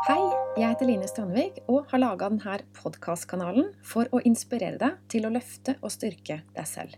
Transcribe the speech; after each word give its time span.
Hei, 0.00 0.30
jeg 0.56 0.64
heter 0.64 0.88
Line 0.88 1.04
Strandvik 1.10 1.58
og 1.68 1.90
har 1.90 2.00
laga 2.00 2.30
denne 2.32 2.54
podkastkanalen 2.78 3.66
for 3.84 4.08
å 4.16 4.22
inspirere 4.24 4.78
deg 4.80 4.94
til 5.12 5.26
å 5.28 5.30
løfte 5.34 5.74
og 5.84 5.92
styrke 5.92 6.38
deg 6.54 6.68
selv. 6.70 6.94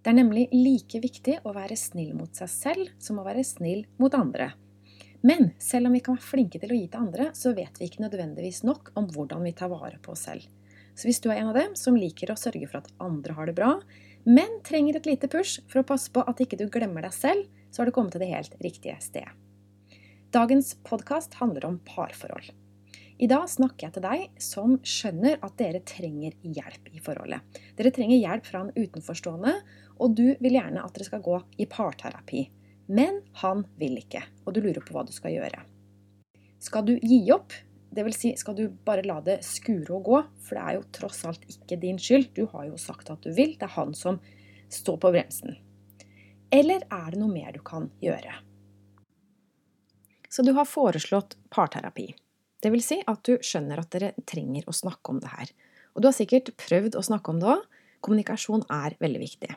Det 0.00 0.08
er 0.08 0.16
nemlig 0.16 0.46
like 0.54 1.02
viktig 1.04 1.34
å 1.44 1.52
være 1.52 1.76
snill 1.76 2.14
mot 2.16 2.32
seg 2.32 2.48
selv 2.48 2.94
som 2.96 3.20
å 3.20 3.26
være 3.26 3.44
snill 3.44 3.84
mot 4.00 4.16
andre. 4.16 4.54
Men 5.20 5.52
selv 5.60 5.90
om 5.90 5.98
vi 5.98 6.00
kan 6.06 6.16
være 6.16 6.30
flinke 6.30 6.62
til 6.64 6.72
å 6.72 6.80
gi 6.80 6.88
til 6.88 7.04
andre, 7.04 7.28
så 7.36 7.52
vet 7.52 7.76
vi 7.76 7.90
ikke 7.90 8.06
nødvendigvis 8.06 8.64
nok 8.64 8.94
om 8.96 9.12
hvordan 9.12 9.44
vi 9.44 9.52
tar 9.60 9.74
vare 9.76 10.00
på 10.00 10.16
oss 10.16 10.24
selv. 10.30 10.48
Så 10.96 11.10
hvis 11.10 11.20
du 11.20 11.28
er 11.28 11.42
en 11.42 11.52
av 11.52 11.60
dem 11.60 11.76
som 11.76 12.00
liker 12.00 12.32
å 12.32 12.40
sørge 12.40 12.72
for 12.72 12.80
at 12.80 12.92
andre 13.04 13.36
har 13.36 13.52
det 13.52 13.58
bra, 13.60 13.74
men 14.24 14.62
trenger 14.64 14.96
et 14.96 15.12
lite 15.12 15.28
push 15.28 15.60
for 15.68 15.84
å 15.84 15.88
passe 15.92 16.08
på 16.08 16.24
at 16.24 16.40
ikke 16.40 16.56
du 16.56 16.70
glemmer 16.72 17.04
deg 17.04 17.20
selv, 17.20 17.44
så 17.68 17.84
har 17.84 17.92
du 17.92 17.92
kommet 17.92 18.16
til 18.16 18.24
det 18.24 18.32
helt 18.32 18.62
riktige 18.64 18.96
stedet. 19.04 19.43
Dagens 20.34 20.74
podkast 20.82 21.34
handler 21.34 21.64
om 21.64 21.76
parforhold. 21.78 22.48
I 23.22 23.26
dag 23.30 23.44
snakker 23.46 23.86
jeg 23.86 23.94
til 23.94 24.02
deg 24.02 24.22
som 24.42 24.72
skjønner 24.82 25.36
at 25.46 25.54
dere 25.60 25.78
trenger 25.86 26.32
hjelp 26.42 26.88
i 26.90 27.02
forholdet. 27.04 27.60
Dere 27.78 27.92
trenger 27.94 28.18
hjelp 28.18 28.48
fra 28.48 28.64
en 28.64 28.72
utenforstående, 28.74 29.52
og 30.02 30.16
du 30.18 30.24
vil 30.42 30.56
gjerne 30.56 30.82
at 30.82 30.96
dere 30.96 31.06
skal 31.06 31.22
gå 31.22 31.36
i 31.62 31.68
parterapi. 31.70 32.40
Men 32.90 33.20
han 33.44 33.62
vil 33.78 34.00
ikke, 34.00 34.24
og 34.42 34.56
du 34.56 34.58
lurer 34.64 34.82
på 34.82 34.96
hva 34.96 35.04
du 35.06 35.12
skal 35.14 35.36
gjøre. 35.36 35.60
Skal 36.66 36.88
du 36.88 36.96
gi 36.98 37.20
opp? 37.30 37.54
Dvs. 37.94 38.18
Si, 38.18 38.32
skal 38.40 38.56
du 38.58 38.64
bare 38.88 39.04
la 39.06 39.20
det 39.22 39.36
skure 39.46 40.00
og 40.00 40.08
gå? 40.08 40.18
For 40.42 40.58
det 40.58 40.64
er 40.64 40.80
jo 40.80 40.88
tross 40.98 41.20
alt 41.28 41.44
ikke 41.46 41.78
din 41.84 42.00
skyld. 42.02 42.32
Du 42.34 42.48
har 42.56 42.66
jo 42.72 42.80
sagt 42.80 43.12
at 43.14 43.22
du 43.22 43.30
vil. 43.30 43.54
Det 43.54 43.68
er 43.68 43.76
han 43.76 43.94
som 43.94 44.18
står 44.66 44.98
på 44.98 45.14
bremsen. 45.14 45.54
Eller 46.50 46.82
er 46.90 47.14
det 47.14 47.22
noe 47.22 47.30
mer 47.30 47.54
du 47.54 47.62
kan 47.62 47.86
gjøre? 48.02 48.34
Så 50.34 50.42
du 50.42 50.50
har 50.56 50.66
foreslått 50.66 51.36
parterapi. 51.54 52.08
Det 52.58 52.72
vil 52.74 52.82
si 52.82 52.96
at 53.06 53.20
du 53.22 53.36
skjønner 53.38 53.78
at 53.78 53.92
dere 53.94 54.14
trenger 54.26 54.66
å 54.66 54.74
snakke 54.74 55.12
om 55.12 55.20
det 55.22 55.30
her. 55.30 55.50
Og 55.94 56.02
du 56.02 56.08
har 56.08 56.16
sikkert 56.16 56.50
prøvd 56.58 56.96
å 56.98 57.04
snakke 57.06 57.30
om 57.30 57.38
det 57.38 57.52
òg. 57.52 57.60
Kommunikasjon 58.02 58.64
er 58.72 58.96
veldig 58.98 59.20
viktig. 59.22 59.50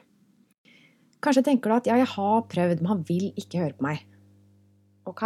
Kanskje 1.24 1.44
tenker 1.48 1.72
du 1.72 1.76
at 1.80 1.90
ja, 1.90 1.96
jeg 1.98 2.10
har 2.12 2.44
prøvd, 2.52 2.84
men 2.84 2.92
han 2.92 3.02
vil 3.08 3.32
ikke 3.34 3.64
høre 3.64 3.78
på 3.80 3.88
meg. 3.88 4.04
Ok? 5.10 5.24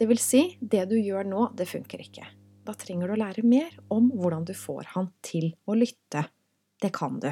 Det 0.00 0.08
vil 0.08 0.22
si, 0.22 0.40
det 0.62 0.86
du 0.88 0.96
gjør 0.96 1.28
nå, 1.28 1.50
det 1.58 1.68
funker 1.68 2.00
ikke. 2.00 2.24
Da 2.64 2.72
trenger 2.78 3.10
du 3.10 3.16
å 3.16 3.20
lære 3.20 3.44
mer 3.44 3.74
om 3.92 4.08
hvordan 4.14 4.46
du 4.48 4.54
får 4.56 4.94
han 4.94 5.10
til 5.26 5.50
å 5.68 5.76
lytte. 5.76 6.24
Det 6.80 6.88
kan 6.96 7.20
du. 7.20 7.28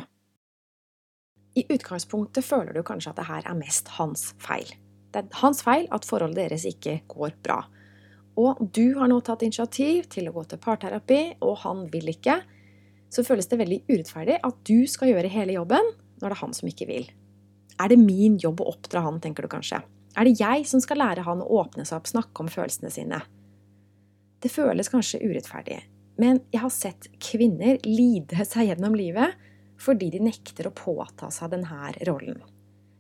I 1.57 1.65
utgangspunktet 1.65 2.45
føler 2.45 2.77
du 2.77 2.85
kanskje 2.85 3.15
at 3.15 3.23
det 3.23 3.29
her 3.31 3.49
er 3.49 3.57
mest 3.57 3.89
hans 3.97 4.29
feil. 4.43 4.69
Det 5.13 5.23
er 5.23 5.41
hans 5.41 5.63
feil 5.65 5.89
at 5.95 6.07
forholdet 6.09 6.43
deres 6.43 6.67
ikke 6.69 7.01
går 7.09 7.37
bra. 7.45 7.63
Og 8.39 8.61
du 8.75 8.95
har 8.99 9.11
nå 9.11 9.19
tatt 9.27 9.43
initiativ 9.43 10.07
til 10.13 10.29
å 10.29 10.35
gå 10.37 10.45
til 10.47 10.61
parterapi, 10.63 11.23
og 11.43 11.57
han 11.65 11.87
vil 11.93 12.13
ikke. 12.13 12.39
Så 13.11 13.25
føles 13.27 13.49
det 13.51 13.59
veldig 13.59 13.81
urettferdig 13.89 14.37
at 14.45 14.61
du 14.69 14.85
skal 14.91 15.15
gjøre 15.15 15.33
hele 15.33 15.57
jobben 15.57 15.95
når 16.19 16.27
det 16.27 16.35
er 16.35 16.43
han 16.43 16.55
som 16.55 16.71
ikke 16.71 16.89
vil. 16.91 17.09
Er 17.79 17.91
det 17.91 18.01
min 18.03 18.37
jobb 18.43 18.61
å 18.63 18.73
oppdra 18.73 19.05
han, 19.07 19.21
tenker 19.23 19.47
du 19.47 19.53
kanskje. 19.53 19.81
Er 20.19 20.27
det 20.27 20.39
jeg 20.41 20.67
som 20.67 20.83
skal 20.83 21.01
lære 21.01 21.25
han 21.27 21.43
å 21.43 21.51
åpne 21.61 21.87
seg 21.87 22.01
opp, 22.01 22.11
snakke 22.11 22.43
om 22.43 22.51
følelsene 22.51 22.91
sine? 22.91 23.21
Det 24.43 24.51
føles 24.51 24.91
kanskje 24.91 25.23
urettferdig, 25.25 25.79
men 26.19 26.41
jeg 26.53 26.63
har 26.63 26.75
sett 26.75 27.09
kvinner 27.23 27.79
lide 27.87 28.47
seg 28.47 28.71
gjennom 28.71 28.95
livet 28.99 29.35
fordi 29.79 30.11
de 30.11 30.23
nekter 30.23 30.67
å 30.67 30.75
påta 30.75 31.31
seg 31.31 31.53
denne 31.55 31.93
rollen. 32.07 32.41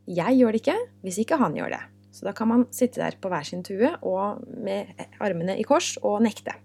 Jeg 0.06 0.38
gjør 0.38 0.54
det 0.54 0.62
ikke 0.62 0.78
hvis 1.02 1.18
ikke 1.24 1.38
han 1.42 1.56
gjør 1.58 1.74
det. 1.74 1.80
Så 2.18 2.26
da 2.26 2.34
kan 2.34 2.50
man 2.50 2.64
sitte 2.74 2.98
der 2.98 3.14
på 3.22 3.30
hver 3.30 3.46
sin 3.46 3.62
tue 3.62 3.92
og 4.02 4.42
med 4.58 4.90
armene 5.22 5.54
i 5.54 5.66
kors 5.66 5.92
og 6.02 6.18
nekte. 6.24 6.56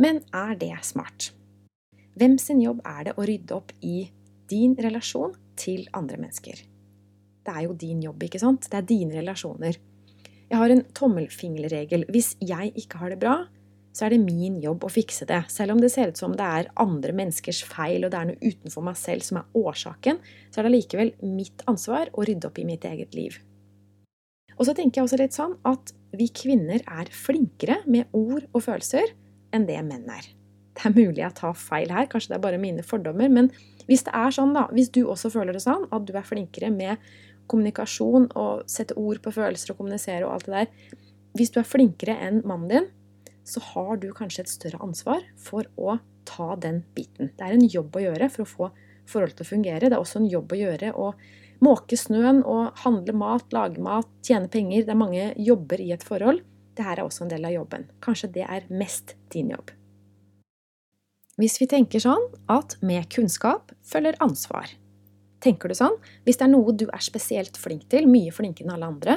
Men 0.00 0.22
er 0.32 0.56
det 0.58 0.72
smart? 0.88 1.28
Hvem 2.16 2.38
sin 2.40 2.62
jobb 2.62 2.80
er 2.88 3.10
det 3.10 3.18
å 3.18 3.26
rydde 3.28 3.56
opp 3.56 3.74
i 3.84 4.06
din 4.48 4.72
relasjon 4.80 5.34
til 5.60 5.84
andre 5.92 6.16
mennesker? 6.22 6.56
Det 7.44 7.52
er 7.52 7.66
jo 7.66 7.76
din 7.76 8.00
jobb, 8.00 8.24
ikke 8.24 8.40
sant? 8.40 8.70
Det 8.70 8.80
er 8.80 8.88
dine 8.88 9.18
relasjoner. 9.18 9.76
Jeg 10.48 10.60
har 10.60 10.72
en 10.72 10.84
tommelfingerregel. 10.96 12.08
Hvis 12.08 12.32
jeg 12.40 12.72
ikke 12.80 13.02
har 13.02 13.12
det 13.12 13.20
bra, 13.20 13.36
så 13.94 14.06
er 14.06 14.14
det 14.14 14.24
min 14.24 14.56
jobb 14.62 14.86
å 14.88 14.92
fikse 14.92 15.28
det. 15.28 15.44
Selv 15.52 15.76
om 15.76 15.84
det 15.84 15.92
ser 15.92 16.14
ut 16.14 16.18
som 16.18 16.32
det 16.34 16.46
er 16.46 16.72
andre 16.80 17.12
menneskers 17.14 17.60
feil 17.68 18.06
og 18.06 18.14
det 18.14 18.22
er 18.22 18.30
noe 18.32 18.40
utenfor 18.40 18.88
meg 18.88 18.96
selv 18.98 19.26
som 19.26 19.42
er 19.42 19.58
årsaken, 19.60 20.22
så 20.48 20.58
er 20.58 20.64
det 20.64 20.72
allikevel 20.72 21.12
mitt 21.28 21.66
ansvar 21.70 22.08
å 22.14 22.24
rydde 22.24 22.48
opp 22.48 22.62
i 22.62 22.66
mitt 22.72 22.88
eget 22.88 23.14
liv. 23.18 23.36
Og 24.58 24.68
så 24.68 24.74
tenker 24.76 25.00
jeg 25.00 25.08
også 25.08 25.20
litt 25.20 25.36
sånn 25.36 25.56
at 25.66 25.92
vi 26.14 26.28
kvinner 26.30 26.82
er 26.86 27.10
flinkere 27.10 27.80
med 27.90 28.10
ord 28.14 28.46
og 28.52 28.64
følelser 28.66 29.14
enn 29.54 29.66
det 29.68 29.80
menn 29.86 30.08
er. 30.10 30.26
Det 30.74 30.88
er 30.88 30.94
mulig 30.94 31.22
jeg 31.22 31.36
tar 31.38 31.54
feil 31.58 31.92
her, 31.94 32.08
kanskje 32.10 32.32
det 32.32 32.38
er 32.38 32.46
bare 32.46 32.58
mine 32.62 32.82
fordommer, 32.86 33.30
men 33.30 33.50
hvis 33.86 34.02
det 34.06 34.14
er 34.16 34.34
sånn, 34.34 34.54
da, 34.56 34.66
hvis 34.74 34.90
du 34.94 35.04
også 35.04 35.30
føler 35.30 35.54
det 35.54 35.62
sånn, 35.62 35.86
at 35.94 36.06
du 36.06 36.14
er 36.16 36.26
flinkere 36.26 36.70
med 36.74 37.02
kommunikasjon 37.50 38.30
og 38.40 38.64
sette 38.70 38.96
ord 38.98 39.20
på 39.22 39.34
følelser 39.34 39.74
og 39.74 39.82
kommunisere 39.82 40.24
og 40.24 40.38
alt 40.38 40.48
det 40.48 40.54
der 40.54 41.00
Hvis 41.34 41.50
du 41.50 41.58
er 41.60 41.66
flinkere 41.66 42.14
enn 42.22 42.44
mannen 42.46 42.70
din, 42.70 42.84
så 43.44 43.60
har 43.74 43.96
du 44.00 44.12
kanskje 44.14 44.44
et 44.44 44.52
større 44.52 44.78
ansvar 44.82 45.24
for 45.36 45.66
å 45.76 45.98
ta 46.24 46.54
den 46.56 46.84
biten. 46.94 47.32
Det 47.36 47.42
er 47.44 47.56
en 47.56 47.66
jobb 47.66 47.96
å 47.98 48.04
gjøre 48.04 48.28
for 48.32 48.44
å 48.44 48.50
få 48.52 48.68
forholdet 49.10 49.36
til 49.40 49.44
å 49.44 49.50
fungere. 49.50 49.90
Det 49.90 49.96
er 49.96 50.00
også 50.00 50.22
en 50.22 50.30
jobb 50.30 50.54
å 50.54 50.60
gjøre 50.60 50.92
å 50.94 51.10
Måke 51.64 51.96
snøen 51.96 52.42
og 52.42 52.74
handle 52.82 53.14
mat, 53.16 53.46
lage 53.54 53.80
mat, 53.82 54.08
tjene 54.26 54.50
penger. 54.52 54.84
Det 54.84 54.92
er 54.92 55.00
mange 55.00 55.30
jobber 55.40 55.80
i 55.80 55.92
et 55.94 56.04
forhold. 56.04 56.42
Dette 56.74 56.90
er 56.90 57.04
også 57.04 57.24
en 57.24 57.32
del 57.32 57.46
av 57.46 57.54
jobben. 57.54 57.86
Kanskje 58.04 58.32
det 58.34 58.44
er 58.44 58.66
mest 58.74 59.14
din 59.32 59.52
jobb. 59.54 59.70
Hvis 61.40 61.56
vi 61.58 61.66
tenker 61.70 62.02
sånn 62.02 62.28
at 62.50 62.76
med 62.84 63.08
kunnskap 63.10 63.72
følger 63.86 64.18
ansvar. 64.22 64.68
Tenker 65.42 65.70
du 65.70 65.76
sånn? 65.76 65.96
Hvis 66.24 66.38
det 66.40 66.46
er 66.46 66.52
noe 66.52 66.74
du 66.74 66.86
er 66.88 67.02
spesielt 67.04 67.58
flink 67.60 67.88
til, 67.92 68.06
mye 68.10 68.32
flinkere 68.34 68.68
enn 68.68 68.74
alle 68.76 68.90
andre, 68.92 69.16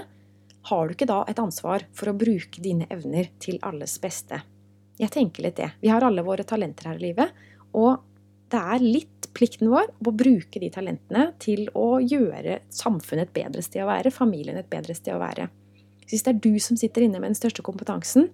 har 0.68 0.88
du 0.88 0.96
ikke 0.96 1.08
da 1.08 1.22
et 1.30 1.40
ansvar 1.40 1.86
for 1.96 2.12
å 2.12 2.18
bruke 2.18 2.62
dine 2.64 2.88
evner 2.92 3.30
til 3.40 3.60
alles 3.64 3.96
beste? 4.04 4.42
Jeg 4.98 5.14
tenker 5.14 5.46
litt 5.46 5.60
det. 5.60 5.70
Vi 5.80 5.92
har 5.94 6.04
alle 6.04 6.26
våre 6.26 6.44
talenter 6.48 6.90
her 6.90 7.00
i 7.00 7.06
livet, 7.06 7.46
og 7.78 8.02
det 8.52 8.60
er 8.60 8.84
litt 8.84 9.17
plikten 9.38 9.70
vår 9.72 9.92
å 10.02 10.14
bruke 10.18 10.62
de 10.62 10.70
talentene 10.74 11.30
til 11.44 11.68
å 11.78 12.00
gjøre 12.02 12.60
samfunnet 12.74 13.30
et 13.30 13.36
bedre 13.38 13.64
sted 13.66 13.84
å 13.86 13.90
være, 13.90 14.14
familien 14.14 14.58
et 14.60 14.70
bedre 14.72 14.96
sted 14.98 15.14
å 15.16 15.22
være. 15.22 15.48
Hvis 16.08 16.24
det 16.26 16.34
er 16.34 16.42
du 16.44 16.56
som 16.64 16.80
sitter 16.80 17.06
inne 17.06 17.20
med 17.20 17.34
den 17.34 17.40
største 17.40 17.66
kompetansen, 17.66 18.30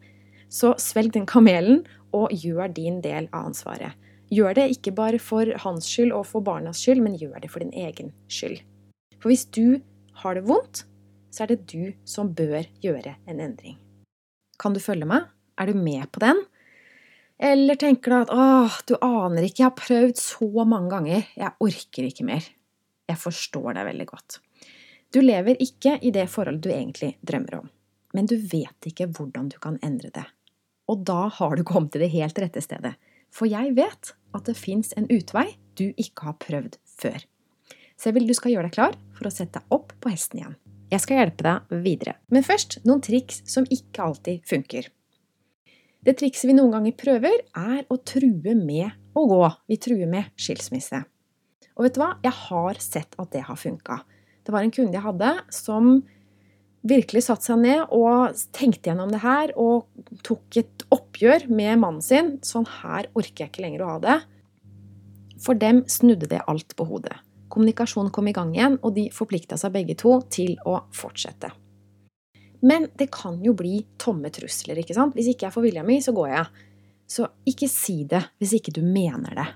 så 0.53 0.75
svelg 0.81 1.15
den 1.15 1.27
kamelen 1.29 1.81
og 2.13 2.31
gjør 2.31 2.69
din 2.73 3.01
del 3.01 3.27
av 3.33 3.49
ansvaret. 3.49 3.97
Gjør 4.33 4.55
det 4.57 4.69
ikke 4.75 4.93
bare 4.95 5.19
for 5.21 5.49
hans 5.65 5.89
skyld 5.89 6.13
og 6.15 6.27
for 6.29 6.45
barnas 6.45 6.79
skyld, 6.81 7.01
men 7.03 7.17
gjør 7.19 7.41
det 7.43 7.51
for 7.53 7.61
din 7.65 7.73
egen 7.73 8.13
skyld. 8.31 8.61
For 9.19 9.33
hvis 9.33 9.45
du 9.53 9.81
har 10.21 10.37
det 10.37 10.45
vondt, 10.47 10.85
så 11.33 11.45
er 11.45 11.53
det 11.53 11.65
du 11.69 11.93
som 12.05 12.31
bør 12.37 12.65
gjøre 12.85 13.15
en 13.29 13.41
endring. 13.41 13.77
Kan 14.61 14.77
du 14.77 14.81
følge 14.81 15.09
meg? 15.09 15.27
Er 15.57 15.69
du 15.69 15.77
med 15.77 16.05
på 16.13 16.21
den? 16.23 16.39
Eller 17.41 17.75
tenker 17.79 18.11
du 18.11 18.17
at 18.21 18.33
åh, 18.33 18.75
du 18.87 18.95
aner 19.01 19.47
ikke, 19.47 19.63
jeg 19.63 19.69
har 19.69 19.77
prøvd 19.77 20.19
så 20.21 20.65
mange 20.69 20.91
ganger, 20.93 21.25
jeg 21.35 21.57
orker 21.65 22.07
ikke 22.07 22.27
mer. 22.27 22.45
Jeg 23.09 23.19
forstår 23.19 23.73
deg 23.77 23.87
veldig 23.89 24.07
godt. 24.09 24.37
Du 25.13 25.19
lever 25.21 25.59
ikke 25.61 25.97
i 26.01 26.11
det 26.13 26.27
forholdet 26.31 26.63
du 26.65 26.71
egentlig 26.73 27.11
drømmer 27.21 27.59
om, 27.59 27.67
men 28.17 28.29
du 28.29 28.37
vet 28.37 28.87
ikke 28.89 29.09
hvordan 29.11 29.51
du 29.51 29.59
kan 29.61 29.77
endre 29.85 30.09
det. 30.13 30.25
Og 30.89 31.03
da 31.07 31.27
har 31.31 31.55
du 31.55 31.63
kommet 31.67 31.93
til 31.93 32.03
det 32.03 32.13
helt 32.13 32.39
rette 32.41 32.63
stedet, 32.63 32.95
for 33.33 33.49
jeg 33.49 33.75
vet 33.77 34.13
at 34.33 34.49
det 34.49 34.57
fins 34.57 34.93
en 34.97 35.09
utvei 35.11 35.53
du 35.77 35.89
ikke 35.97 36.29
har 36.29 36.39
prøvd 36.41 36.77
før. 36.89 37.21
Så 37.97 38.09
jeg 38.09 38.17
vil 38.17 38.27
du 38.29 38.33
skal 38.37 38.53
gjøre 38.53 38.69
deg 38.69 38.75
klar 38.75 38.97
for 39.17 39.29
å 39.29 39.33
sette 39.33 39.61
deg 39.61 39.75
opp 39.77 39.93
på 40.01 40.11
hesten 40.13 40.41
igjen. 40.41 40.57
Jeg 40.93 41.01
skal 41.01 41.21
hjelpe 41.21 41.45
deg 41.45 41.77
videre, 41.85 42.17
men 42.29 42.45
først 42.45 42.79
noen 42.85 43.01
triks 43.01 43.41
som 43.49 43.65
ikke 43.73 44.03
alltid 44.05 44.43
funker. 44.49 44.89
Det 46.03 46.17
trikset 46.19 46.49
vi 46.49 46.55
noen 46.57 46.73
ganger 46.73 46.95
prøver, 46.99 47.43
er 47.55 47.85
å 47.87 47.97
true 48.03 48.55
med 48.59 48.91
å 49.15 49.23
gå. 49.29 49.43
Vi 49.71 49.77
truer 49.79 50.09
med 50.09 50.33
skilsmisse. 50.35 50.99
Og 51.77 51.85
vet 51.85 51.95
du 51.95 52.01
hva? 52.01 52.09
Jeg 52.25 52.35
har 52.49 52.81
sett 52.83 53.15
at 53.21 53.31
det 53.31 53.45
har 53.47 53.59
funka. 53.59 54.01
Det 54.43 54.51
var 54.51 54.65
en 54.65 54.73
kunde 54.75 54.97
jeg 54.97 55.05
hadde 55.05 55.31
som 55.55 55.93
virkelig 56.83 57.23
satte 57.29 57.47
seg 57.47 57.61
ned 57.63 57.93
og 57.95 58.35
tenkte 58.51 58.91
gjennom 58.91 59.13
det 59.13 59.23
her 59.23 59.53
og 59.55 59.87
tok 60.27 60.59
et 60.59 60.83
oppgjør 60.91 61.47
med 61.47 61.79
mannen 61.85 62.03
sin. 62.03 62.35
Sånn 62.43 62.67
her 62.81 63.07
orker 63.15 63.45
jeg 63.45 63.53
ikke 63.53 63.63
lenger 63.63 63.85
å 63.85 63.91
ha 63.93 63.97
det. 64.03 64.19
For 65.43 65.55
dem 65.59 65.85
snudde 65.87 66.27
det 66.35 66.43
alt 66.51 66.75
på 66.75 66.87
hodet. 66.91 67.15
Kommunikasjonen 67.53 68.11
kom 68.11 68.27
i 68.27 68.35
gang 68.35 68.51
igjen, 68.55 68.79
og 68.81 68.95
de 68.97 69.07
forplikta 69.13 69.55
seg 69.61 69.75
begge 69.75 69.95
to 69.99 70.17
til 70.33 70.57
å 70.67 70.81
fortsette. 70.95 71.53
Men 72.63 72.87
det 72.99 73.09
kan 73.11 73.41
jo 73.43 73.55
bli 73.59 73.81
tomme 73.99 74.31
trusler, 74.31 74.79
ikke 74.79 74.95
sant? 74.95 75.17
Hvis 75.17 75.33
ikke 75.33 75.49
jeg 75.49 75.55
får 75.55 75.65
vilja 75.65 75.83
mi, 75.83 75.97
så 76.03 76.13
går 76.15 76.29
jeg. 76.31 76.69
Så 77.11 77.27
ikke 77.49 77.67
si 77.71 78.03
det 78.09 78.21
hvis 78.39 78.55
ikke 78.59 78.73
du 78.75 78.81
mener 78.85 79.35
det. 79.35 79.49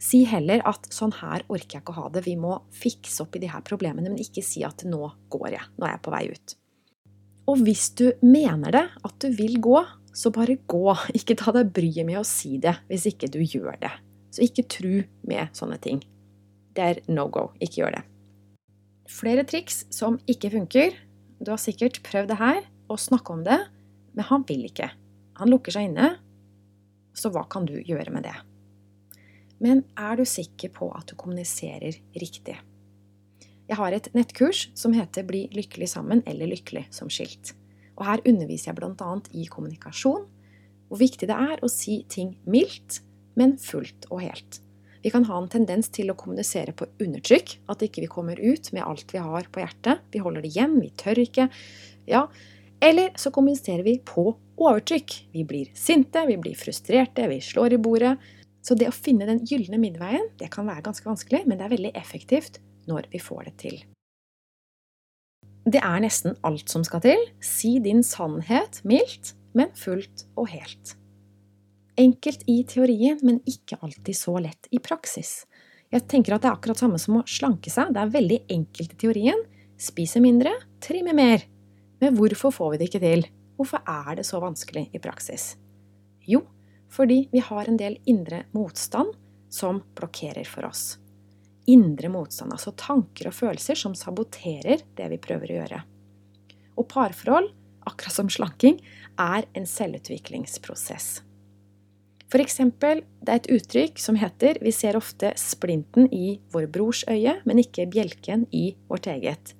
Si 0.00 0.22
heller 0.24 0.62
at 0.64 0.88
sånn 0.94 1.12
her 1.18 1.44
orker 1.52 1.76
jeg 1.76 1.84
ikke 1.84 1.92
å 1.92 2.06
ha 2.06 2.12
det, 2.14 2.24
vi 2.24 2.38
må 2.40 2.54
fikse 2.72 3.20
opp 3.26 3.36
i 3.36 3.42
de 3.42 3.50
her 3.52 3.60
problemene, 3.66 4.08
men 4.08 4.22
ikke 4.22 4.44
si 4.44 4.64
at 4.64 4.86
nå 4.88 5.02
går 5.32 5.50
jeg, 5.52 5.66
nå 5.76 5.84
er 5.84 5.92
jeg 5.92 6.04
på 6.06 6.14
vei 6.14 6.22
ut. 6.32 6.54
Og 7.50 7.64
hvis 7.66 7.90
du 7.98 8.06
mener 8.24 8.72
det, 8.72 8.86
at 9.04 9.16
du 9.20 9.28
vil 9.36 9.58
gå, 9.60 9.82
så 10.16 10.32
bare 10.34 10.56
gå. 10.66 10.94
Ikke 11.18 11.36
ta 11.38 11.52
deg 11.54 11.72
bryet 11.74 12.06
med 12.06 12.20
å 12.20 12.26
si 12.26 12.56
det 12.62 12.76
hvis 12.88 13.06
ikke 13.12 13.30
du 13.30 13.40
gjør 13.42 13.76
det. 13.82 13.92
Så 14.30 14.44
ikke 14.46 14.66
tru 14.70 15.02
med 15.26 15.54
sånne 15.58 15.78
ting. 15.82 16.00
Det 16.74 16.82
er 16.86 17.00
no 17.10 17.26
go. 17.32 17.48
Ikke 17.62 17.82
gjør 17.82 17.96
det. 17.98 18.02
Flere 19.10 19.42
triks 19.46 19.84
som 19.90 20.20
ikke 20.30 20.52
funker. 20.54 20.94
Du 21.40 21.52
har 21.54 21.60
sikkert 21.60 22.02
prøvd 22.04 22.34
det 22.34 22.40
her 22.40 22.64
og 22.90 23.00
snakke 23.00 23.32
om 23.32 23.44
det, 23.46 23.58
men 24.12 24.26
han 24.28 24.44
vil 24.48 24.66
ikke. 24.68 24.90
Han 25.40 25.48
lukker 25.48 25.72
seg 25.72 25.88
inne. 25.88 26.14
Så 27.16 27.32
hva 27.32 27.46
kan 27.50 27.64
du 27.68 27.78
gjøre 27.80 28.12
med 28.12 28.26
det? 28.28 28.36
Men 29.60 29.82
er 29.98 30.20
du 30.20 30.24
sikker 30.28 30.72
på 30.72 30.90
at 30.96 31.08
du 31.10 31.16
kommuniserer 31.20 31.96
riktig? 32.20 32.58
Jeg 33.70 33.78
har 33.78 33.94
et 33.94 34.08
nettkurs 34.16 34.66
som 34.76 34.92
heter 34.96 35.24
Bli 35.28 35.44
lykkelig 35.54 35.92
sammen 35.92 36.24
eller 36.28 36.50
lykkelig 36.50 36.88
som 36.92 37.10
skilt. 37.12 37.54
Og 37.96 38.06
her 38.08 38.24
underviser 38.26 38.72
jeg 38.72 38.80
bl.a. 38.80 39.10
i 39.36 39.44
kommunikasjon, 39.48 40.24
hvor 40.90 41.00
viktig 41.00 41.28
det 41.30 41.36
er 41.36 41.60
å 41.62 41.70
si 41.70 42.00
ting 42.10 42.34
mildt, 42.50 43.00
men 43.38 43.54
fullt 43.60 44.08
og 44.10 44.24
helt. 44.24 44.60
Vi 45.02 45.10
kan 45.10 45.24
ha 45.24 45.38
en 45.40 45.48
tendens 45.48 45.88
til 45.92 46.12
å 46.12 46.16
kommunisere 46.18 46.74
på 46.76 46.88
undertrykk, 47.00 47.54
at 47.72 47.84
ikke 47.86 48.04
vi 48.04 48.10
kommer 48.12 48.40
ut 48.40 48.68
med 48.76 48.84
alt 48.84 49.14
vi 49.14 49.22
har 49.22 49.48
på 49.48 49.62
hjertet. 49.62 50.02
Vi 50.12 50.20
holder 50.20 50.44
det 50.44 50.50
igjen, 50.52 50.76
vi 50.82 50.90
tør 51.00 51.22
ikke. 51.22 51.46
Ja, 52.10 52.26
eller 52.84 53.14
så 53.20 53.32
kommuniserer 53.32 53.84
vi 53.86 53.96
på 54.04 54.26
overtrykk. 54.60 55.16
Vi 55.32 55.46
blir 55.48 55.72
sinte, 55.76 56.26
vi 56.28 56.36
blir 56.40 56.58
frustrerte, 56.58 57.28
vi 57.32 57.40
slår 57.44 57.76
i 57.76 57.80
bordet. 57.80 58.14
Så 58.60 58.76
det 58.76 58.90
å 58.90 58.96
finne 58.96 59.28
den 59.28 59.40
gylne 59.48 59.80
middelveien 59.80 60.28
det 60.40 60.50
kan 60.52 60.68
være 60.68 60.84
ganske 60.84 61.08
vanskelig, 61.08 61.46
men 61.48 61.56
det 61.56 61.66
er 61.66 61.74
veldig 61.76 61.94
effektivt 61.96 62.60
når 62.90 63.08
vi 63.12 63.22
får 63.24 63.48
det 63.48 63.56
til. 63.64 63.80
Det 65.70 65.80
er 65.84 66.00
nesten 66.04 66.36
alt 66.44 66.72
som 66.72 66.84
skal 66.84 67.04
til. 67.04 67.28
Si 67.44 67.78
din 67.84 68.04
sannhet 68.04 68.82
mildt, 68.84 69.34
men 69.56 69.72
fullt 69.76 70.26
og 70.36 70.52
helt. 70.52 70.99
Enkelt 72.00 72.46
i 72.48 72.62
teorien, 72.64 73.18
men 73.26 73.42
ikke 73.48 73.76
alltid 73.84 74.16
så 74.16 74.38
lett 74.40 74.70
i 74.72 74.80
praksis. 74.80 75.44
Jeg 75.92 76.06
tenker 76.08 76.36
at 76.36 76.44
det 76.44 76.48
er 76.48 76.56
akkurat 76.56 76.80
samme 76.80 77.00
som 77.02 77.18
å 77.20 77.26
slanke 77.28 77.72
seg. 77.72 77.90
Det 77.92 78.00
er 78.00 78.14
veldig 78.14 78.38
enkelt 78.56 78.94
i 78.94 79.00
teorien. 79.02 79.42
Spise 79.80 80.22
mindre, 80.22 80.54
trimme 80.80 81.12
mer. 81.16 81.44
Men 82.00 82.16
hvorfor 82.16 82.54
får 82.56 82.72
vi 82.72 82.80
det 82.80 82.88
ikke 82.88 83.02
til? 83.04 83.26
Hvorfor 83.60 83.84
er 83.84 84.16
det 84.20 84.24
så 84.28 84.40
vanskelig 84.40 84.86
i 84.96 85.02
praksis? 85.02 85.52
Jo, 86.24 86.44
fordi 86.88 87.26
vi 87.34 87.44
har 87.44 87.68
en 87.68 87.78
del 87.80 88.00
indre 88.08 88.46
motstand 88.56 89.12
som 89.52 89.82
blokkerer 89.98 90.48
for 90.48 90.70
oss 90.70 90.94
indre 91.70 92.08
motstand, 92.08 92.52
altså 92.54 92.72
tanker 92.78 93.30
og 93.30 93.36
følelser 93.36 93.78
som 93.78 93.94
saboterer 93.98 94.84
det 94.98 95.08
vi 95.12 95.20
prøver 95.22 95.52
å 95.52 95.58
gjøre. 95.60 95.80
Og 96.80 96.88
parforhold, 96.90 97.50
akkurat 97.88 98.16
som 98.16 98.30
slanking, 98.32 98.80
er 99.20 99.46
en 99.56 99.68
selvutviklingsprosess. 99.68 101.20
For 102.30 102.38
eksempel, 102.38 103.02
det 103.26 103.32
er 103.32 103.40
et 103.40 103.48
uttrykk 103.50 103.98
som 103.98 104.14
heter 104.14 104.58
'vi 104.62 104.70
ser 104.70 104.96
ofte 104.96 105.32
splinten 105.36 106.06
i 106.14 106.38
vår 106.52 106.68
brors 106.70 107.02
øye, 107.10 107.40
men 107.44 107.58
ikke 107.58 107.90
bjelken 107.90 108.46
i 108.52 108.76
vårt 108.88 109.06
eget'. 109.10 109.54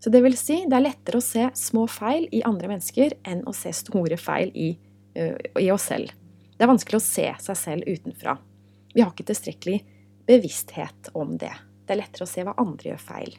Så 0.00 0.10
det 0.10 0.22
vil 0.22 0.36
si, 0.36 0.64
det 0.64 0.72
er 0.72 0.86
lettere 0.88 1.20
å 1.20 1.24
se 1.24 1.50
små 1.52 1.84
feil 1.86 2.26
i 2.32 2.40
andre 2.42 2.68
mennesker 2.68 3.12
enn 3.28 3.42
å 3.44 3.52
se 3.52 3.72
store 3.76 4.16
feil 4.16 4.50
i, 4.54 4.78
uh, 5.18 5.36
i 5.60 5.70
oss 5.70 5.90
selv. 5.92 6.08
Det 6.56 6.64
er 6.64 6.72
vanskelig 6.72 6.96
å 6.96 7.04
se 7.04 7.26
seg 7.38 7.56
selv 7.56 7.84
utenfra. 7.84 8.38
Vi 8.94 9.02
har 9.02 9.12
ikke 9.12 9.28
tilstrekkelig 9.28 9.84
bevissthet 10.26 11.12
om 11.14 11.36
det. 11.36 11.52
Det 11.84 11.92
er 11.92 12.00
lettere 12.00 12.24
å 12.24 12.32
se 12.32 12.44
hva 12.46 12.56
andre 12.56 12.94
gjør 12.94 13.04
feil. 13.04 13.36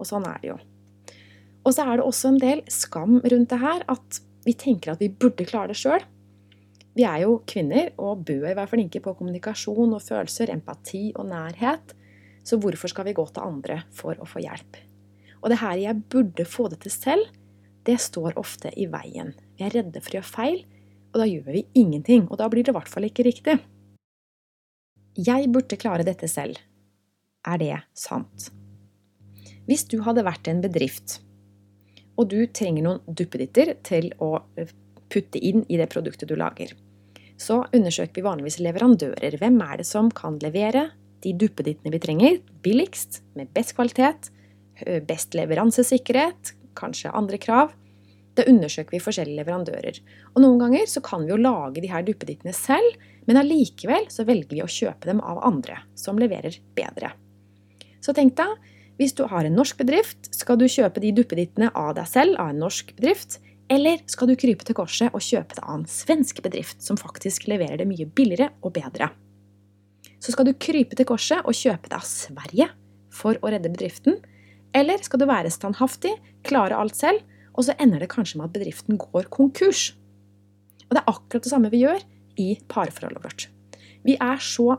Og 0.00 0.06
sånn 0.06 0.24
er 0.24 0.38
det 0.40 0.48
jo. 0.48 0.58
Og 1.66 1.74
så 1.74 1.84
er 1.84 1.98
det 1.98 2.06
også 2.06 2.28
en 2.32 2.40
del 2.40 2.62
skam 2.72 3.20
rundt 3.20 3.50
det 3.50 3.60
her, 3.60 3.84
at 3.88 4.20
vi 4.46 4.54
tenker 4.56 4.94
at 4.94 5.02
vi 5.02 5.10
burde 5.12 5.44
klare 5.44 5.74
det 5.74 5.76
sjøl. 5.76 6.00
Vi 6.98 7.04
er 7.06 7.22
jo 7.22 7.36
kvinner 7.46 7.92
og 8.02 8.24
bør 8.26 8.48
være 8.48 8.66
flinke 8.72 8.98
på 8.98 9.12
kommunikasjon 9.14 9.92
og 9.94 10.02
følelser, 10.02 10.50
empati 10.50 11.12
og 11.14 11.28
nærhet. 11.30 11.94
Så 12.42 12.58
hvorfor 12.58 12.90
skal 12.90 13.06
vi 13.06 13.14
gå 13.14 13.22
til 13.30 13.44
andre 13.44 13.84
for 13.94 14.18
å 14.18 14.26
få 14.26 14.42
hjelp? 14.42 14.80
Og 15.38 15.50
det 15.50 15.60
her 15.60 15.76
'jeg 15.78 16.02
burde 16.10 16.44
få 16.44 16.68
det 16.68 16.80
til 16.80 16.90
selv', 16.90 17.30
det 17.86 18.00
står 18.00 18.36
ofte 18.36 18.72
i 18.76 18.86
veien. 18.86 19.32
Vi 19.56 19.64
er 19.64 19.70
redde 19.70 20.00
for 20.00 20.10
å 20.10 20.18
gjøre 20.18 20.34
feil, 20.34 20.64
og 21.14 21.20
da 21.20 21.24
gjør 21.24 21.52
vi 21.52 21.66
ingenting. 21.74 22.26
Og 22.30 22.38
da 22.38 22.48
blir 22.48 22.64
det 22.64 22.74
i 22.74 22.78
hvert 22.78 22.88
fall 22.88 23.04
ikke 23.04 23.24
riktig. 23.24 23.60
Jeg 25.16 25.52
burde 25.52 25.76
klare 25.76 26.04
dette 26.04 26.28
selv. 26.28 26.58
Er 27.46 27.58
det 27.58 27.78
sant? 27.94 28.50
Hvis 29.66 29.84
du 29.84 30.00
hadde 30.02 30.24
vært 30.24 30.48
i 30.48 30.50
en 30.50 30.60
bedrift, 30.60 31.20
og 32.18 32.28
du 32.28 32.46
trenger 32.46 32.82
noen 32.82 33.00
duppeditter 33.06 33.76
til 33.82 34.12
å 34.18 34.42
eh, 34.56 34.66
putte 35.08 35.38
inn 35.38 35.64
i 35.68 35.76
det 35.76 35.88
produktet 35.88 36.28
du 36.28 36.34
lager, 36.36 36.74
så 37.38 37.62
undersøker 37.74 38.18
vi 38.18 38.26
vanligvis 38.26 38.58
leverandører. 38.62 39.38
Hvem 39.38 39.60
er 39.62 39.80
det 39.80 39.86
som 39.88 40.10
kan 40.10 40.38
levere 40.42 40.88
de 41.24 41.34
duppedittene 41.38 41.92
vi 41.94 42.00
trenger, 42.02 42.38
billigst, 42.62 43.22
med 43.38 43.52
best 43.54 43.76
kvalitet, 43.78 44.30
best 45.06 45.34
leveransesikkerhet, 45.38 46.54
kanskje 46.78 47.14
andre 47.14 47.38
krav? 47.42 47.74
Da 48.38 48.44
undersøker 48.46 48.94
vi 48.94 49.02
forskjellige 49.02 49.40
leverandører. 49.40 49.96
Og 50.34 50.42
noen 50.44 50.60
ganger 50.62 50.90
så 50.90 51.02
kan 51.02 51.24
vi 51.24 51.32
jo 51.32 51.40
lage 51.40 51.82
de 51.82 51.90
her 51.90 52.04
duppedittene 52.06 52.54
selv, 52.54 52.98
men 53.26 53.40
allikevel 53.40 54.06
så 54.14 54.26
velger 54.26 54.54
vi 54.54 54.62
å 54.62 54.70
kjøpe 54.70 55.10
dem 55.10 55.22
av 55.22 55.40
andre, 55.46 55.80
som 55.98 56.18
leverer 56.18 56.54
bedre. 56.78 57.10
Så 58.02 58.14
tenk 58.14 58.36
deg, 58.38 58.54
hvis 58.98 59.14
du 59.18 59.24
har 59.30 59.46
en 59.46 59.58
norsk 59.58 59.78
bedrift, 59.78 60.30
skal 60.34 60.58
du 60.58 60.66
kjøpe 60.70 61.02
de 61.02 61.12
duppedittene 61.14 61.70
av 61.74 61.92
deg 61.98 62.06
selv, 62.10 62.38
av 62.38 62.50
en 62.50 62.62
norsk 62.62 62.94
bedrift, 62.96 63.38
eller 63.68 64.00
skal 64.08 64.30
du 64.30 64.36
krype 64.40 64.64
til 64.64 64.76
korset 64.76 65.12
og 65.12 65.24
kjøpe 65.24 65.58
det 65.58 65.64
av 65.64 65.74
en 65.76 65.88
svensk 65.88 66.40
bedrift, 66.44 66.80
som 66.84 66.96
faktisk 66.96 67.48
leverer 67.50 67.76
det 67.80 67.88
mye 67.88 68.06
billigere 68.08 68.50
og 68.64 68.72
bedre? 68.78 69.10
Så 70.18 70.32
skal 70.32 70.48
du 70.48 70.56
krype 70.56 70.96
til 70.96 71.06
korset 71.08 71.44
og 71.44 71.56
kjøpe 71.56 71.90
det 71.90 71.98
av 71.98 72.06
Sverige 72.08 72.70
for 73.14 73.38
å 73.42 73.52
redde 73.52 73.70
bedriften, 73.70 74.18
eller 74.76 75.00
skal 75.04 75.20
du 75.20 75.28
være 75.28 75.52
standhaftig, 75.52 76.14
klare 76.48 76.76
alt 76.76 76.96
selv, 76.96 77.20
og 77.54 77.66
så 77.66 77.76
ender 77.82 78.02
det 78.02 78.10
kanskje 78.12 78.40
med 78.40 78.48
at 78.48 78.56
bedriften 78.56 78.98
går 79.00 79.28
konkurs? 79.34 79.92
Og 80.88 80.96
det 80.96 81.02
er 81.02 81.12
akkurat 81.12 81.44
det 81.44 81.52
samme 81.52 81.72
vi 81.72 81.84
gjør 81.84 82.02
i 82.40 82.50
parforholdet 82.70 83.24
vårt. 83.24 83.48
Vi 84.06 84.16
er 84.16 84.40
så 84.40 84.78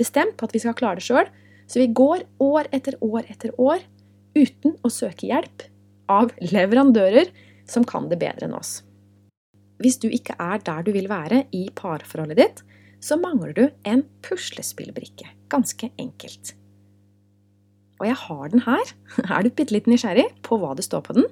bestemt 0.00 0.36
på 0.38 0.48
at 0.48 0.54
vi 0.54 0.62
skal 0.62 0.76
klare 0.78 0.98
det 0.98 1.06
sjøl, 1.06 1.28
så 1.70 1.82
vi 1.82 1.90
går 1.94 2.26
år 2.42 2.70
etter 2.74 2.98
år 3.02 3.26
etter 3.30 3.54
år 3.60 3.82
uten 4.36 4.76
å 4.84 4.92
søke 4.92 5.28
hjelp 5.30 5.66
av 6.12 6.32
leverandører 6.42 7.30
som 7.70 7.86
kan 7.86 8.10
det 8.10 8.20
bedre 8.22 8.48
enn 8.48 8.56
oss. 8.56 8.80
Hvis 9.82 9.98
du 10.00 10.08
ikke 10.08 10.36
er 10.40 10.62
der 10.64 10.84
du 10.86 10.92
vil 10.94 11.10
være 11.10 11.44
i 11.54 11.66
parforholdet 11.76 12.38
ditt, 12.40 12.62
så 13.02 13.18
mangler 13.20 13.52
du 13.56 13.64
en 13.84 14.04
puslespillbrikke. 14.24 15.28
Ganske 15.52 15.90
enkelt. 16.00 16.54
Og 18.00 18.06
jeg 18.08 18.18
har 18.22 18.52
den 18.52 18.64
her. 18.66 18.92
Er 19.34 19.42
du 19.44 19.50
bitte 19.50 19.72
litt 19.72 19.86
nysgjerrig 19.88 20.26
på 20.44 20.58
hva 20.60 20.74
det 20.76 20.84
står 20.84 21.04
på 21.06 21.16
den? 21.16 21.28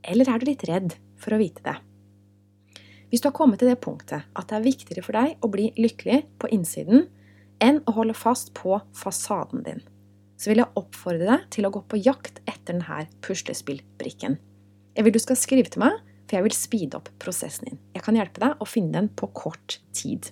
Eller 0.00 0.30
er 0.32 0.40
du 0.40 0.46
litt 0.48 0.64
redd 0.64 0.94
for 1.20 1.36
å 1.36 1.40
vite 1.40 1.60
det? 1.66 1.76
Hvis 3.10 3.20
du 3.20 3.28
har 3.28 3.36
kommet 3.36 3.60
til 3.60 3.68
det 3.68 3.82
punktet 3.84 4.24
at 4.24 4.48
det 4.48 4.56
er 4.56 4.64
viktigere 4.64 5.04
for 5.04 5.18
deg 5.18 5.42
å 5.44 5.50
bli 5.52 5.66
lykkelig 5.76 6.22
på 6.40 6.48
innsiden 6.54 7.08
enn 7.60 7.82
å 7.84 7.96
holde 7.98 8.16
fast 8.16 8.54
på 8.56 8.78
fasaden 8.96 9.66
din, 9.66 9.82
så 10.40 10.52
vil 10.52 10.62
jeg 10.62 10.80
oppfordre 10.80 11.26
deg 11.26 11.48
til 11.52 11.68
å 11.68 11.72
gå 11.74 11.82
på 11.90 12.00
jakt 12.00 12.40
etter 12.46 12.78
denne 12.78 13.02
puslespillbrikken. 13.26 14.38
Jeg 14.96 15.06
vil 15.06 15.14
du 15.14 15.20
skal 15.22 15.38
skrive 15.38 15.70
til 15.70 15.84
meg, 15.84 15.98
for 16.26 16.38
jeg 16.38 16.46
vil 16.46 16.56
speede 16.56 16.98
opp 16.98 17.08
prosessen 17.22 17.70
din. 17.70 17.80
Jeg 17.94 18.04
kan 18.06 18.18
hjelpe 18.18 18.42
deg 18.42 18.60
å 18.62 18.68
finne 18.68 18.94
den 18.98 19.10
på 19.14 19.30
kort 19.34 19.78
tid. 19.96 20.30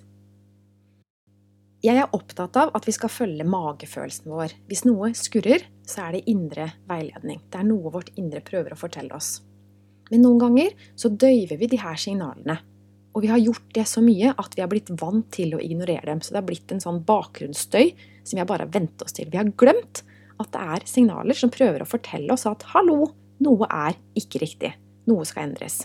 Jeg 1.79 1.95
er 1.95 2.15
opptatt 2.15 2.57
av 2.59 2.73
at 2.75 2.87
vi 2.87 2.91
skal 2.91 3.11
følge 3.11 3.45
magefølelsen 3.47 4.27
vår. 4.27 4.55
Hvis 4.67 4.83
noe 4.83 5.13
skurrer, 5.15 5.63
så 5.87 6.05
er 6.05 6.17
det 6.17 6.25
indre 6.31 6.65
veiledning. 6.89 7.39
Det 7.47 7.61
er 7.61 7.69
noe 7.69 7.93
vårt 7.93 8.11
indre 8.19 8.43
prøver 8.43 8.75
å 8.75 8.79
fortelle 8.79 9.15
oss. 9.15 9.37
Men 10.09 10.25
noen 10.25 10.41
ganger 10.41 10.75
så 10.99 11.11
døyver 11.13 11.59
vi 11.61 11.69
de 11.71 11.79
her 11.79 11.95
signalene. 11.99 12.57
Og 13.15 13.23
vi 13.23 13.31
har 13.31 13.39
gjort 13.41 13.71
det 13.75 13.85
så 13.87 14.03
mye 14.03 14.33
at 14.35 14.57
vi 14.57 14.63
har 14.63 14.69
blitt 14.71 14.91
vant 14.99 15.29
til 15.33 15.55
å 15.55 15.61
ignorere 15.63 16.03
dem. 16.11 16.19
Så 16.19 16.33
det 16.33 16.41
har 16.41 16.49
blitt 16.49 16.75
en 16.75 16.83
sånn 16.83 16.99
bakgrunnsstøy 17.07 17.93
som 18.27 18.35
vi 18.35 18.43
har 18.43 18.49
bare 18.49 18.67
vent 18.71 19.05
oss 19.05 19.15
til. 19.15 19.31
Vi 19.31 19.39
har 19.39 19.47
glemt 19.59 20.03
at 20.39 20.51
det 20.51 20.65
er 20.75 20.87
signaler 20.87 21.35
som 21.35 21.51
prøver 21.51 21.83
å 21.83 21.89
fortelle 21.89 22.35
oss 22.35 22.47
at 22.49 22.67
hallo, 22.73 23.09
noe 23.43 23.67
er 23.71 23.97
ikke 24.19 24.41
riktig. 24.43 24.73
Noe 25.09 25.25
skal 25.27 25.49
endres. 25.49 25.83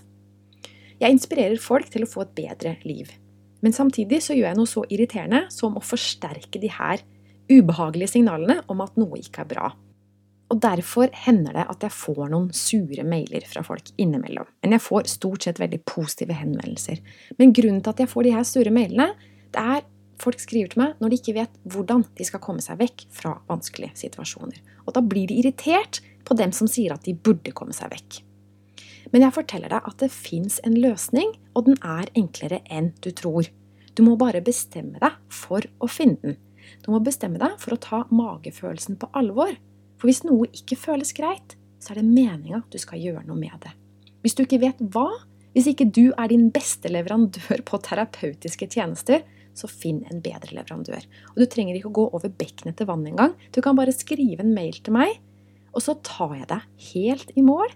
Jeg 1.01 1.15
inspirerer 1.15 1.61
folk 1.61 1.91
til 1.93 2.05
å 2.05 2.11
få 2.11 2.25
et 2.25 2.35
bedre 2.37 2.77
liv. 2.87 3.11
Men 3.65 3.73
samtidig 3.73 4.21
så 4.25 4.37
gjør 4.37 4.51
jeg 4.51 4.59
noe 4.59 4.71
så 4.71 4.85
irriterende 4.93 5.47
som 5.53 5.79
å 5.79 5.85
forsterke 5.85 6.61
de 6.61 6.71
her 6.73 7.03
ubehagelige 7.51 8.15
signalene 8.17 8.61
om 8.73 8.83
at 8.85 8.99
noe 9.01 9.21
ikke 9.21 9.45
er 9.45 9.51
bra. 9.51 9.71
Og 10.53 10.61
derfor 10.61 11.09
hender 11.25 11.57
det 11.57 11.65
at 11.73 11.87
jeg 11.87 11.97
får 11.97 12.29
noen 12.31 12.51
sure 12.55 13.05
mailer 13.09 13.47
fra 13.49 13.65
folk 13.67 13.89
innimellom. 14.01 14.47
Men 14.63 14.77
jeg 14.77 14.85
får 14.85 15.09
stort 15.15 15.47
sett 15.47 15.61
veldig 15.63 15.81
positive 15.89 16.37
henvendelser. 16.37 17.01
Men 17.41 17.55
grunnen 17.57 17.81
til 17.83 17.95
at 17.95 18.05
jeg 18.05 18.13
får 18.13 18.27
de 18.27 18.35
her 18.37 18.47
sure 18.49 18.75
mailene, 18.75 19.09
det 19.55 19.65
er 19.65 19.87
folk 20.21 20.39
skriver 20.43 20.73
til 20.73 20.83
meg 20.83 21.01
når 21.01 21.11
de 21.11 21.19
ikke 21.19 21.37
vet 21.41 21.57
hvordan 21.73 22.05
de 22.19 22.27
skal 22.29 22.43
komme 22.45 22.63
seg 22.65 22.79
vekk 22.81 23.07
fra 23.17 23.35
vanskelige 23.49 23.97
situasjoner. 24.05 24.61
Og 24.85 24.95
da 24.95 25.03
blir 25.03 25.31
de 25.31 25.41
irritert 25.41 26.03
på 26.25 26.37
dem 26.39 26.53
som 26.57 26.71
sier 26.71 26.95
at 26.95 27.05
de 27.07 27.15
burde 27.15 27.53
komme 27.57 27.77
seg 27.77 27.93
vekk. 27.93 28.23
Men 29.13 29.27
jeg 29.27 29.37
forteller 29.37 29.71
deg 29.71 29.91
at 29.91 30.01
det 30.01 30.11
fins 30.13 30.59
en 30.67 30.77
løsning, 30.81 31.35
og 31.55 31.69
den 31.69 31.77
er 31.85 32.11
enklere 32.19 32.63
enn 32.73 32.93
du 33.05 33.11
tror. 33.15 33.47
Du 33.95 34.03
må 34.07 34.17
bare 34.19 34.43
bestemme 34.43 34.99
deg 34.99 35.19
for 35.31 35.63
å 35.79 35.91
finne 35.91 36.19
den. 36.23 36.41
Du 36.83 36.91
må 36.91 37.01
bestemme 37.05 37.39
deg 37.39 37.59
for 37.63 37.77
å 37.77 37.81
ta 37.81 38.01
magefølelsen 38.11 38.99
på 38.99 39.11
alvor. 39.15 39.53
For 40.01 40.11
hvis 40.11 40.25
noe 40.27 40.49
ikke 40.57 40.81
føles 40.81 41.15
greit, 41.17 41.55
så 41.79 41.93
er 41.93 42.01
det 42.01 42.09
meninga 42.09 42.65
du 42.73 42.81
skal 42.81 43.03
gjøre 43.03 43.27
noe 43.29 43.39
med 43.39 43.55
det. 43.63 43.75
Hvis 44.25 44.35
du 44.35 44.43
ikke 44.47 44.63
vet 44.65 44.81
hva, 44.95 45.11
hvis 45.55 45.69
ikke 45.71 45.87
du 45.95 46.09
er 46.17 46.33
din 46.33 46.49
beste 46.51 46.91
leverandør 46.91 47.63
på 47.69 47.79
terapeutiske 47.85 48.67
tjenester, 48.73 49.23
så 49.55 49.71
finn 49.71 50.01
en 50.11 50.23
bedre 50.25 50.57
leverandør. 50.57 51.05
Og 51.35 51.39
du 51.39 51.47
trenger 51.51 51.79
ikke 51.79 51.93
å 51.93 51.99
gå 52.01 52.07
over 52.19 52.33
bekkenet 52.41 52.81
til 52.81 52.89
vann 52.89 53.05
engang. 53.07 53.37
Du 53.55 53.61
kan 53.63 53.79
bare 53.79 53.95
skrive 53.95 54.43
en 54.43 54.55
mail 54.57 54.81
til 54.83 54.97
meg, 54.97 55.21
og 55.75 55.83
så 55.83 55.97
tar 56.07 56.37
jeg 56.39 56.51
deg 56.51 56.69
helt 56.93 57.35
i 57.35 57.45
mål 57.45 57.73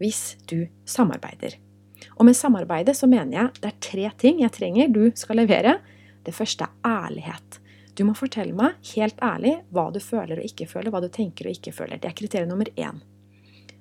hvis 0.00 0.36
du 0.48 0.64
samarbeider. 0.88 1.58
Og 2.16 2.24
med 2.28 2.36
samarbeidet 2.36 2.94
så 2.96 3.08
mener 3.10 3.36
jeg 3.36 3.60
det 3.60 3.70
er 3.70 3.80
tre 3.84 4.10
ting 4.20 4.40
jeg 4.44 4.54
trenger 4.56 4.92
du 4.92 5.02
skal 5.18 5.42
levere. 5.42 5.78
Det 6.24 6.34
første 6.36 6.68
er 6.68 6.88
ærlighet. 6.88 7.60
Du 7.98 8.06
må 8.08 8.14
fortelle 8.16 8.56
meg 8.56 8.78
helt 8.94 9.18
ærlig 9.24 9.58
hva 9.74 9.90
du 9.92 9.98
føler 10.00 10.40
og 10.40 10.46
ikke 10.46 10.68
føler, 10.70 10.92
hva 10.92 11.02
du 11.04 11.10
tenker 11.12 11.48
og 11.48 11.56
ikke 11.56 11.74
føler. 11.76 12.00
Det 12.00 12.08
er 12.08 12.16
kriterium 12.16 12.54
nummer 12.54 12.70
én. 12.76 13.02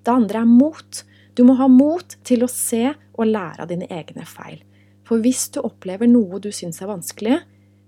Det 0.03 0.11
andre 0.11 0.41
er 0.41 0.49
mot. 0.49 1.03
Du 1.35 1.45
må 1.47 1.55
ha 1.59 1.69
mot 1.71 2.17
til 2.27 2.43
å 2.43 2.51
se 2.51 2.89
og 2.89 3.29
lære 3.29 3.63
av 3.63 3.69
dine 3.71 3.87
egne 3.91 4.25
feil. 4.27 4.59
For 5.07 5.23
hvis 5.23 5.47
du 5.55 5.61
opplever 5.63 6.09
noe 6.09 6.41
du 6.43 6.49
syns 6.53 6.81
er 6.83 6.91
vanskelig, 6.91 7.39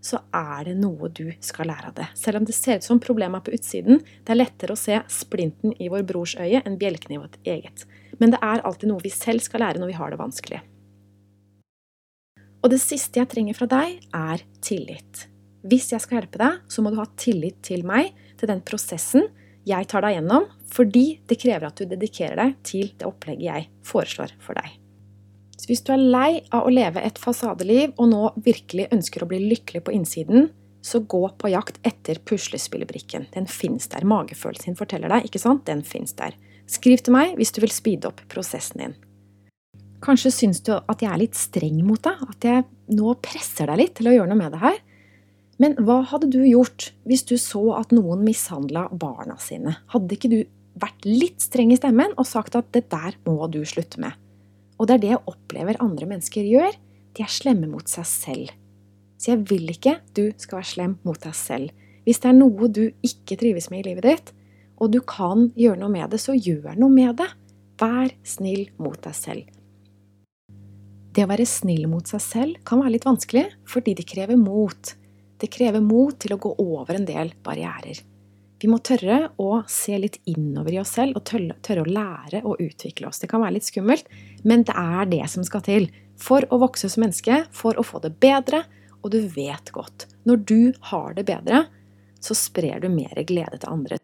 så 0.01 0.19
er 0.33 0.65
det 0.65 0.75
noe 0.81 1.09
du 1.13 1.27
skal 1.45 1.69
lære 1.69 1.91
av 1.91 1.97
det. 1.97 2.07
Selv 2.17 2.41
om 2.41 2.47
det 2.47 2.55
ser 2.57 2.81
ut 2.81 2.87
som 2.87 3.01
problemet 3.01 3.41
er 3.41 3.45
på 3.45 3.55
utsiden, 3.57 4.01
det 4.01 4.33
er 4.33 4.39
lettere 4.39 4.75
å 4.75 4.79
se 4.79 4.97
splinten 5.13 5.75
i 5.77 5.89
vår 5.93 6.05
brors 6.09 6.35
øye 6.41 6.63
enn 6.65 6.79
bjelken 6.81 7.15
i 7.15 7.21
vårt 7.21 7.37
eget. 7.45 7.85
Men 8.17 8.33
det 8.33 8.41
er 8.41 8.65
alltid 8.65 8.89
noe 8.91 9.05
vi 9.05 9.13
selv 9.13 9.45
skal 9.45 9.63
lære 9.65 9.81
når 9.81 9.93
vi 9.93 9.99
har 9.99 10.13
det 10.13 10.21
vanskelig. 10.21 10.61
Og 12.61 12.69
det 12.73 12.81
siste 12.81 13.21
jeg 13.21 13.29
trenger 13.29 13.57
fra 13.57 13.69
deg, 13.69 14.01
er 14.13 14.43
tillit. 14.61 15.27
Hvis 15.65 15.91
jeg 15.93 16.01
skal 16.01 16.19
hjelpe 16.19 16.41
deg, 16.41 16.59
så 16.69 16.81
må 16.81 16.91
du 16.93 16.99
ha 17.01 17.07
tillit 17.17 17.61
til 17.65 17.85
meg, 17.85 18.13
til 18.37 18.49
den 18.49 18.61
prosessen 18.65 19.29
jeg 19.69 19.89
tar 19.89 20.05
deg 20.05 20.17
gjennom, 20.17 20.47
fordi 20.73 21.05
det 21.29 21.37
krever 21.41 21.69
at 21.69 21.77
du 21.77 21.85
dedikerer 21.89 22.39
deg 22.41 22.61
til 22.65 22.93
det 22.97 23.09
opplegget 23.09 23.49
jeg 23.49 23.69
foreslår 23.85 24.33
for 24.41 24.57
deg. 24.57 24.80
Så 25.61 25.69
hvis 25.69 25.83
du 25.85 25.91
er 25.93 26.01
lei 26.01 26.29
av 26.49 26.65
å 26.65 26.73
leve 26.73 27.03
et 27.05 27.19
fasadeliv 27.21 27.91
og 28.01 28.07
nå 28.09 28.21
virkelig 28.41 28.87
ønsker 28.95 29.21
å 29.21 29.27
bli 29.29 29.43
lykkelig 29.45 29.83
på 29.85 29.93
innsiden, 29.93 30.47
så 30.81 31.03
gå 31.05 31.21
på 31.37 31.51
jakt 31.53 31.77
etter 31.85 32.17
puslespillebrikken. 32.25 33.27
Den 33.35 33.45
fins 33.45 33.85
der. 33.91 34.07
Magefølelsen 34.09 34.73
forteller 34.79 35.13
deg, 35.13 35.27
ikke 35.29 35.41
sant? 35.43 35.67
Den 35.67 35.83
fins 35.85 36.15
der. 36.17 36.33
Skriv 36.65 37.03
til 37.05 37.13
meg 37.13 37.35
hvis 37.37 37.53
du 37.53 37.59
vil 37.61 37.73
speede 37.73 38.09
opp 38.09 38.23
prosessen 38.31 38.81
din. 38.81 38.95
Kanskje 40.01 40.31
syns 40.33 40.63
du 40.65 40.73
at 40.73 41.03
jeg 41.03 41.11
er 41.11 41.21
litt 41.21 41.37
streng 41.37 41.77
mot 41.85 42.01
deg, 42.01 42.23
at 42.25 42.47
jeg 42.47 42.65
nå 42.97 43.13
presser 43.21 43.69
deg 43.69 43.83
litt 43.83 43.93
til 43.99 44.09
å 44.09 44.15
gjøre 44.15 44.31
noe 44.31 44.41
med 44.41 44.55
det 44.55 44.63
her. 44.63 44.81
Men 45.61 45.77
hva 45.85 45.99
hadde 46.09 46.31
du 46.33 46.39
gjort 46.41 46.89
hvis 47.05 47.27
du 47.29 47.35
så 47.37 47.61
at 47.77 47.93
noen 47.93 48.25
mishandla 48.25 48.87
barna 48.97 49.37
sine? 49.37 49.77
Hadde 49.93 50.17
ikke 50.17 50.33
du 50.33 50.39
vært 50.81 51.05
litt 51.05 51.45
streng 51.45 51.69
i 51.69 51.77
stemmen 51.77 52.17
og 52.17 52.25
sagt 52.25 52.57
at 52.57 52.73
det 52.73 52.87
der 52.89 53.21
må 53.29 53.45
du 53.53 53.61
slutte 53.69 54.01
med? 54.01 54.17
Og 54.81 54.89
det 54.89 54.95
er 54.97 55.03
det 55.03 55.11
jeg 55.11 55.29
opplever 55.29 55.77
andre 55.83 56.07
mennesker 56.09 56.47
gjør. 56.49 56.73
De 57.13 57.21
er 57.21 57.29
slemme 57.29 57.69
mot 57.69 57.85
seg 57.85 58.07
selv. 58.09 58.53
Så 59.21 59.35
jeg 59.35 59.43
vil 59.51 59.69
ikke 59.69 59.99
du 60.17 60.31
skal 60.41 60.57
være 60.57 60.71
slem 60.71 60.95
mot 61.05 61.21
deg 61.21 61.37
selv. 61.37 61.69
Hvis 62.01 62.23
det 62.23 62.31
er 62.31 62.39
noe 62.39 62.69
du 62.73 62.87
ikke 63.05 63.37
trives 63.37 63.69
med 63.69 63.83
i 63.83 63.91
livet 63.91 64.07
ditt, 64.07 64.31
og 64.81 64.89
du 64.89 64.97
kan 65.05 65.51
gjøre 65.53 65.77
noe 65.83 65.93
med 65.93 66.09
det, 66.09 66.17
så 66.23 66.33
gjør 66.33 66.73
noe 66.81 66.89
med 66.89 67.19
det. 67.21 67.29
Vær 67.77 68.09
snill 68.25 68.71
mot 68.81 68.97
deg 69.05 69.13
selv. 69.13 69.45
Det 71.11 71.27
å 71.27 71.29
være 71.29 71.45
snill 71.45 71.85
mot 71.91 72.07
seg 72.07 72.23
selv 72.23 72.61
kan 72.65 72.81
være 72.81 72.95
litt 72.95 73.05
vanskelig, 73.05 73.45
fordi 73.69 73.93
det 73.99 74.07
krever 74.09 74.39
mot. 74.39 74.95
Det 75.37 75.49
krever 75.53 75.83
mot 75.85 76.17
til 76.17 76.33
å 76.33 76.41
gå 76.41 76.55
over 76.63 76.97
en 76.97 77.05
del 77.05 77.35
barrierer. 77.45 78.01
Vi 78.61 78.69
må 78.69 78.77
tørre 78.85 79.31
å 79.41 79.63
se 79.69 79.95
litt 79.97 80.19
innover 80.29 80.75
i 80.75 80.79
oss 80.81 80.93
selv 80.93 81.17
og 81.17 81.25
tørre, 81.25 81.81
å 81.81 81.87
lære 81.87 82.43
og 82.45 82.61
utvikle 82.61 83.09
oss. 83.09 83.17
Det 83.17 83.29
kan 83.31 83.41
være 83.41 83.55
litt 83.55 83.65
skummelt, 83.65 84.05
men 84.45 84.61
det 84.67 84.75
er 84.77 85.09
det 85.09 85.23
som 85.33 85.45
skal 85.47 85.63
til 85.65 85.87
for 86.21 86.45
å 86.53 86.59
vokse 86.61 86.89
som 86.91 87.01
menneske, 87.01 87.39
for 87.49 87.79
å 87.79 87.85
få 87.85 88.03
det 88.03 88.13
bedre. 88.21 88.61
Og 89.01 89.09
du 89.15 89.17
vet 89.33 89.71
godt 89.73 90.05
når 90.29 90.43
du 90.45 90.59
har 90.91 91.17
det 91.17 91.25
bedre, 91.25 91.63
så 92.21 92.37
sprer 92.37 92.83
du 92.83 92.89
mer 92.93 93.17
glede 93.25 93.57
til 93.57 93.71
andre. 93.71 93.97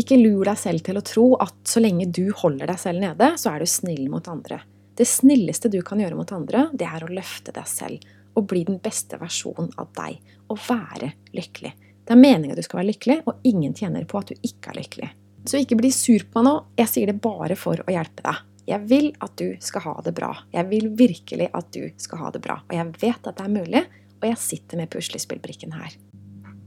Ikke 0.00 0.16
lur 0.16 0.46
deg 0.48 0.56
selv 0.56 0.84
til 0.86 0.96
å 0.96 1.04
tro 1.04 1.26
at 1.42 1.58
så 1.68 1.82
lenge 1.82 2.08
du 2.08 2.30
holder 2.40 2.70
deg 2.70 2.80
selv 2.80 3.04
nede, 3.04 3.34
så 3.36 3.52
er 3.52 3.60
du 3.60 3.68
snill 3.68 4.06
mot 4.08 4.32
andre. 4.32 4.62
Det 4.96 5.04
snilleste 5.08 5.68
du 5.68 5.82
kan 5.84 6.00
gjøre 6.00 6.16
mot 6.16 6.32
andre, 6.32 6.68
det 6.72 6.88
er 6.88 7.04
å 7.04 7.12
løfte 7.12 7.52
deg 7.52 7.68
selv 7.68 8.08
og 8.38 8.48
bli 8.48 8.64
den 8.64 8.80
beste 8.80 9.18
versjonen 9.20 9.74
av 9.76 9.90
deg 9.98 10.20
og 10.48 10.60
være 10.70 11.12
lykkelig. 11.36 11.74
Det 12.10 12.16
er 12.16 12.24
meninga 12.24 12.56
du 12.58 12.64
skal 12.66 12.80
være 12.80 12.88
lykkelig, 12.88 13.16
og 13.30 13.44
ingen 13.46 13.70
tjener 13.70 14.02
på 14.10 14.18
at 14.18 14.32
du 14.32 14.40
ikke 14.42 14.72
er 14.72 14.80
lykkelig. 14.80 15.10
Så 15.46 15.60
ikke 15.62 15.76
bli 15.78 15.92
sur 15.94 16.24
på 16.26 16.42
meg 16.42 16.48
nå. 16.48 16.54
Jeg 16.80 16.90
sier 16.90 17.12
det 17.12 17.20
bare 17.22 17.54
for 17.54 17.78
å 17.84 17.94
hjelpe 17.94 18.24
deg. 18.26 18.40
Jeg 18.66 18.82
vil 18.90 19.06
at 19.22 19.36
du 19.38 19.52
skal 19.62 19.84
ha 19.84 19.92
det 20.02 20.14
bra. 20.18 20.32
Jeg 20.50 20.66
vil 20.72 20.88
virkelig 20.98 21.46
at 21.54 21.70
du 21.70 21.86
skal 22.02 22.24
ha 22.24 22.32
det 22.34 22.42
bra. 22.42 22.58
Og 22.66 22.74
jeg 22.74 22.88
vet 22.98 23.30
at 23.30 23.38
det 23.38 23.46
er 23.46 23.54
mulig, 23.54 23.84
og 24.18 24.26
jeg 24.26 24.42
sitter 24.42 24.82
med 24.82 24.90
puslespillbrikken 24.90 25.78
her. 25.78 25.94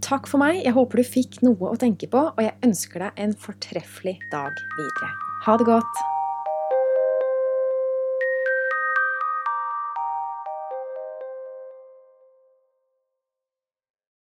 Takk 0.07 0.31
for 0.31 0.39
meg. 0.39 0.62
Jeg 0.63 0.77
håper 0.79 1.03
du 1.03 1.12
fikk 1.12 1.41
noe 1.43 1.75
å 1.75 1.79
tenke 1.83 2.07
på, 2.07 2.23
og 2.31 2.41
jeg 2.43 2.55
ønsker 2.63 3.03
deg 3.09 3.23
en 3.27 3.35
fortreffelig 3.35 4.15
dag 4.31 4.65
videre. 4.79 5.13
Ha 5.43 5.59
det 5.59 5.67
godt. 5.67 6.03